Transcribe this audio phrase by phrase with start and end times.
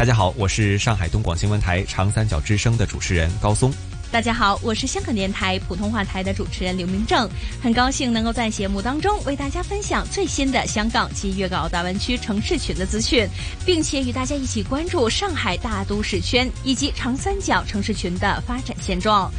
[0.00, 3.70] 大家好，我是上海东广新闻台、长三角之声的主持人高松。
[4.10, 7.28] 大家好，我是香港电台普通话台的主持人刘明正，
[7.62, 13.28] 很高兴能够在节目当中为大家分享最新的香港及粤港澳大湾区城市群的资讯，
[13.66, 19.30] 并且与大家一起关注上海大都市圈以及长三角城市群的发展现状。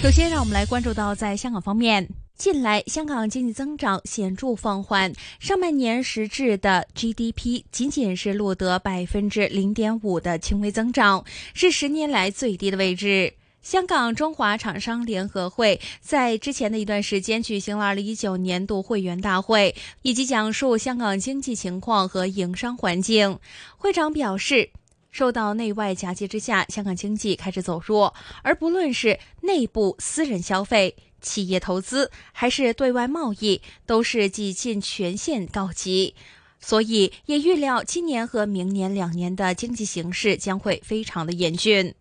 [0.00, 2.08] 首先，让我们来关注到在香港方面。
[2.40, 11.22] 近来，香港经济增长显著放缓，上半年实质的 GDP 仅仅是录得百分之零点五的轻微增长，
[11.52, 13.34] 是十年来最低的位置。
[13.60, 23.38] 香港中华厂商联合会在之前的一段时间举行了二零一九年度会员大会，以及讲述香港经济情况和营商环境。
[23.76, 24.70] 会长表示，
[25.10, 36.14] 受到内外夹击之下，香港经济开始走弱，而不论是内部私人消费、企业投资还是对外贸易，都是几近全线告急。
[36.60, 41.94] 所以也预料今年和明年两年的经济形势将会非常的严峻。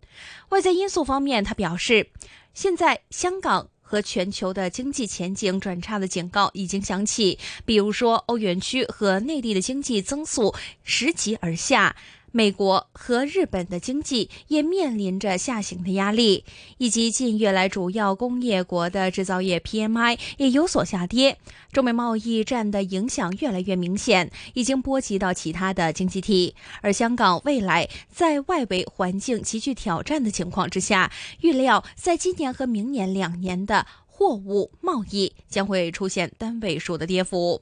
[0.50, 2.10] 外在因素方面，他表示，
[2.54, 10.54] 现在香港和全球的经济前景转差的警告已经响起，比如说欧元区和内地的经济增速
[10.84, 11.96] 拾级而下。
[12.32, 16.46] 美国和日本的经济也面临着下行的压力，
[16.78, 21.38] 以及近月来主要工业国的制造业 PMI 也有所下跌。
[21.72, 26.56] 中美贸易战的影响越来越明显，已经波及到其他的经济体。
[26.82, 37.62] 而香港未来在外围环境极具挑战的情况之下，预料在今年和明年两年的货物贸易将会出现单位数的跌幅。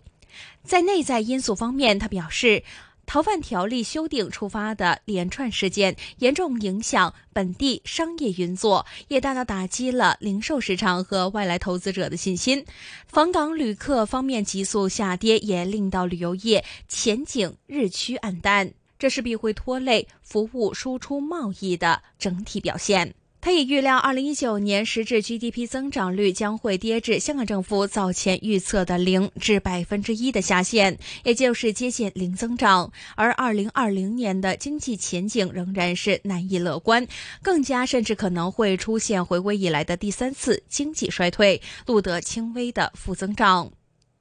[0.64, 2.64] 在内在因素方面，他表示。
[3.08, 12.66] 逃犯条例修订触发的连串事件，严重影响本地商业运作，也大大打击了零售市场和外来投资者的信心。
[13.08, 18.70] 访港旅客方面急速下跌，也令到旅游业前景日趋暗淡，
[19.00, 23.16] 这势必会拖累服务输出贸易的整体表现。
[23.48, 32.92] 他也预料，二零一九年实质 GDP 增长率将会跌至香港政府早前预测的零至百分之一的下限，也就是接近零增长。
[33.16, 37.08] 而二零二零年的经济前景仍然是难以乐观，
[37.42, 43.72] 更加甚至可能会出现回归以来的第三次经济衰退，录得轻微的负增长。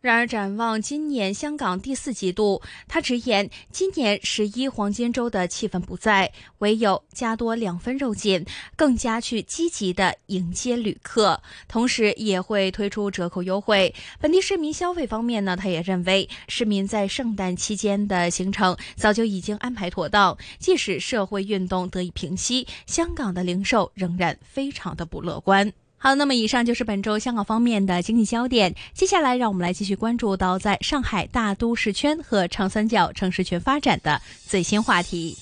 [0.06, 8.46] 然而，展望今年香港第四季度，他直言，今年十一黄金周的气氛不在，唯有加多两分肉紧，
[8.76, 13.92] 更加去积极的迎接旅客，同时也会推出折扣优惠。
[14.20, 25.72] 本地市民消费方面呢，他也认为，市民在圣诞期间的行程早就已经安排妥当，即使社会运动得以平息，香港的零售仍然非常的不乐观。
[26.06, 28.72] 好，那么以上就是本周香港方面的经济焦点。
[28.94, 35.36] 接下来，让我们来继续关注到在上海大都市圈和长三角城市群发展的最新话题。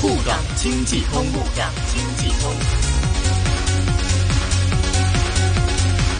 [0.00, 2.85] 沪港经济通，沪港经济通。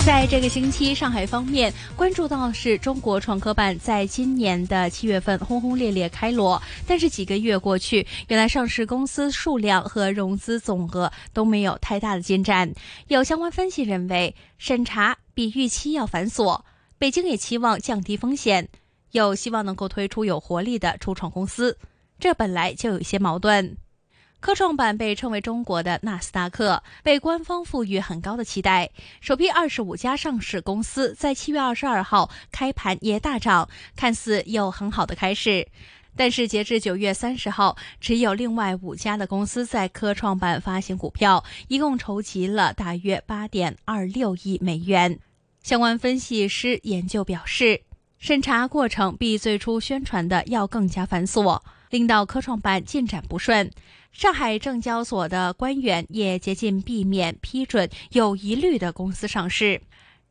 [0.06, 12.72] 在这个星期，上海方面关注到是中国创科办在今年的七月份轰轰烈烈开锣，但是几个月过去，原来上市公司数量和融资总额都没有太大的进展。
[13.08, 16.60] 有相关分析认为，审查比预期要繁琐，
[16.98, 18.68] 北京也期望降低风险，
[19.10, 21.76] 有希望能够推出有活力的初创公司，
[22.20, 23.76] 这本来就有一些矛盾。
[24.38, 28.90] 科创板被称为中国的纳斯达克，被官方赋予很高的期待。
[29.20, 35.66] 首批二十五家上市公司在七月二十二号开盘也大涨，看似有很好的开始。
[36.14, 45.18] 但是截至九月三十号，只有另外五家的公司在科创板发行股票，一共筹集了大约八点二六亿美元。
[45.62, 47.82] 相关分析师研究表示，
[48.18, 51.60] 审查过程比最初宣传的要更加繁琐。
[51.96, 53.70] 令到科创板进展不顺，
[54.12, 59.80] 上海证交所的官员也竭尽避免批准有疑虑的公司上市。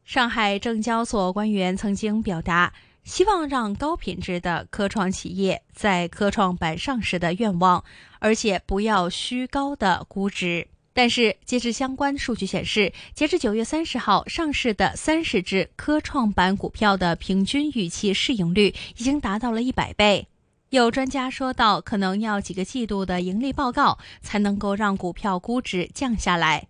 [0.04, 2.72] 上海证交所官员曾经表达
[3.04, 7.84] 希望让高品质的科创企业在科创板上市的愿望，
[8.20, 10.68] 而且不要虚高的估值。
[10.94, 20.28] 但是，截至相关数据显示，截至九月三十号上市的三十只科创板股票的平均预期市盈率已经达到了一百倍。
[20.70, 26.68] 有专家说到，可能要几个季度的盈利报告才能够让股票估值降下来。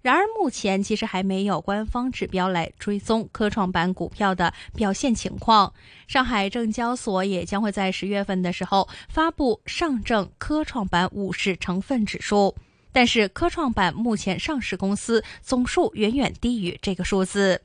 [0.00, 5.72] 然而，目前其实还没有官方指标来追踪科创板股票的表现情况。
[6.08, 12.56] 上海证交所也将会在十月份的时候发布上证科创板五十成分指数，
[12.90, 17.62] 但是科创板目前上市公司总数远远低于这个数字。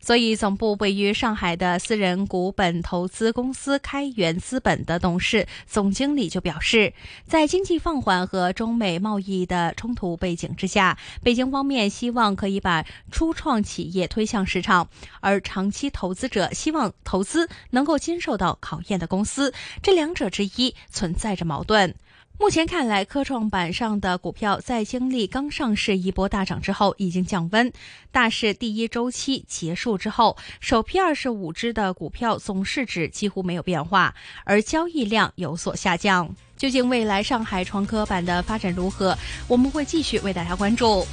[0.00, 6.92] 所以，总部位于上海的私人股本投资公司开源资本的董事总经理就表示，
[7.26, 14.88] 在经济放缓和中美贸易的冲突背景之下，北京方面希望可以把初创企业推向市场，
[15.20, 19.52] 而长期投资者希望投资能够经受到考验的公司，
[19.82, 21.94] 这两者之一存在着矛盾。
[22.40, 27.70] 目前看来，科创板上的股票在经历刚上市一波大涨之后已经降温。
[28.10, 34.14] 大市第一周期结束之后，首批二十五只的股票总市值几乎没有变化，
[34.44, 36.34] 而交易量有所下降。
[36.56, 39.16] 究竟未来上海创科板的发展如何？
[39.46, 41.06] 我们会继续为大家关注。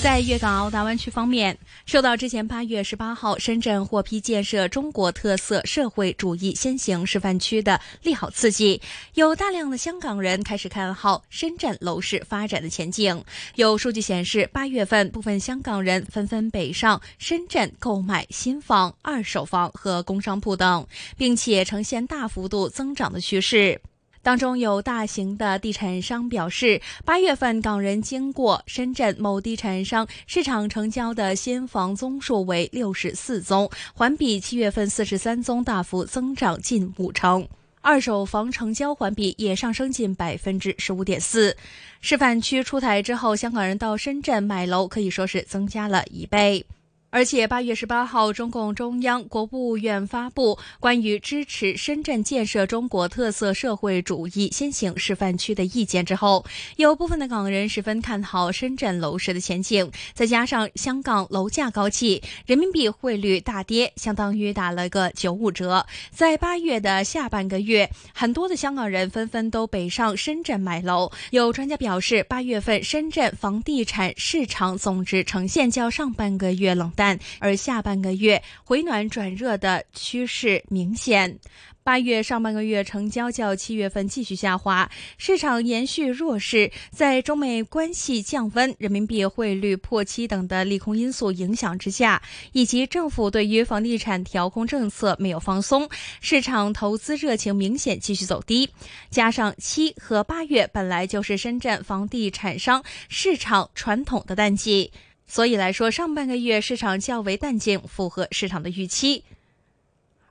[0.00, 8.80] 在粤港澳大湾区方面，受到之前八月十八号深圳获批建设中国特色社会主义先行示范区的利好刺激，
[9.14, 13.24] 有大量的香港人开始看好深圳楼市发展的前景。
[13.56, 20.86] 有数据显示，八月份部分香港人纷纷北上深圳购买新房、二手房和工商铺等，
[21.16, 23.80] 并且呈现大幅度增长的趋势。
[24.28, 37.42] 当中有大型的地产商表示，八月份港人经过深圳某地产商市场成交的新房宗数为六十四宗，环比七月份四十三宗大幅增长近五成；
[37.80, 41.56] 二手房成交环比也上升近百分之十五点四。
[42.02, 46.66] 示范区出台之后，香港人到深圳买楼可以说是增加了一倍。
[47.10, 56.44] 而且八月十八号，中共中央、国务院发布关于支持深圳建设中国特色社会主义先行示范区的意见之后，
[56.76, 59.90] 有部分的港人十分看好深圳楼市的前景。
[60.12, 65.86] 再加上香港楼价高企，人民币汇率大跌，相当于打了个九五折。
[66.10, 71.10] 在八月的下半个月，很多的香港人纷纷都北上深圳买楼。
[71.30, 76.92] 有专家表示，八月份深圳房地产市场总值呈现较上半个月冷。
[76.98, 81.38] 但而下半个月回暖转热的趋势明显，
[81.84, 86.68] 八月上半个月成交较七月份继续下滑，市场延续弱势。
[86.90, 95.88] 在中美关系降温、人民币汇率破七等的利空因素影响之下，以及政府对于房地产调控政策没有放松，
[96.20, 98.68] 市场投资热情明显继续走低。
[99.08, 104.90] 加上七和八月本来就是深圳房地产商市场传统的淡季。
[105.28, 109.22] 所以来说，上半个月市场较为淡静，符合市场的预期。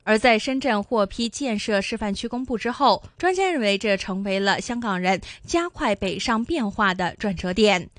[0.03, 7.89] 而在深圳获批建设示范区公布之后，专家认为这成为了香港人加快北上变化的转折点。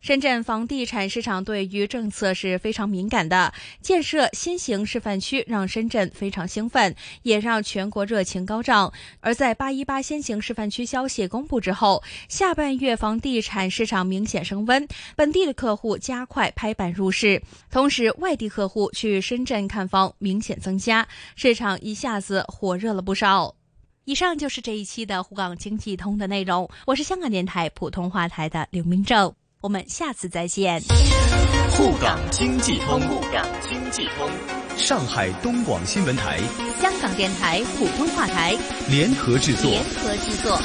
[0.00, 3.52] 深圳房地产市场对于政策是非常敏感的，
[3.82, 8.90] 建设新型示范区让深圳非常兴奋，也让全国热情高涨。
[9.20, 21.06] 而在八一八先行示范区消息公布之后，下半月房地产市场明显升温，本地的客户加快拍板入市，同时外地客户去深圳看房明显增加，
[21.36, 23.54] 市场一下子火热了不少。
[24.06, 29.34] 以上就是这一期的沪港经济通的内容，我是香港电台普通话台的刘明正。
[29.62, 30.80] 我们下次再见。
[31.72, 34.30] 沪港经济通，沪港经济通，
[34.78, 36.40] 上海东广新闻台、
[36.80, 38.56] 香港电台普通话台
[38.88, 40.58] 联合制作，联合制作。